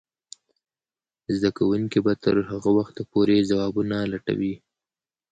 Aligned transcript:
زده 1.35 1.49
کوونکې 1.57 1.99
به 2.05 2.13
تر 2.23 2.35
هغه 2.51 2.69
وخته 2.77 3.01
پورې 3.11 3.45
ځوابونه 3.49 3.95
لټوي. 4.11 4.53